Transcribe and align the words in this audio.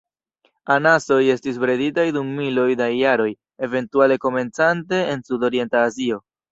Anasoj 0.75 1.17
estis 1.33 1.59
breditaj 1.65 2.07
dum 2.17 2.33
miloj 2.39 2.65
da 2.81 2.89
jaroj, 3.03 3.31
eventuale 3.69 4.21
komencante 4.27 5.07
en 5.15 5.27
Sudorienta 5.31 5.91
Azio. 5.93 6.25